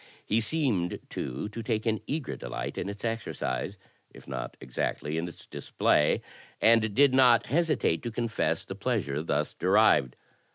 He 0.25 0.41
seemed, 0.41 0.99
too, 1.11 1.47
to 1.49 1.61
take 1.61 1.85
an 1.85 2.01
eager 2.07 2.35
delight 2.35 2.75
in 2.79 2.89
its 2.89 3.05
exercise— 3.05 3.77
^if 4.15 4.27
not 4.27 4.57
exactly 4.59 5.15
in 5.15 5.27
its 5.27 5.45
display— 5.45 6.23
^and 6.59 6.95
did 6.95 7.13
not 7.13 7.43
hesi 7.43 7.77
tate 7.79 8.01
to 8.01 8.11
confess 8.11 8.65
the 8.65 8.73
pleasure 8.73 9.21
thus 9.21 9.53
derived. 9.53 10.15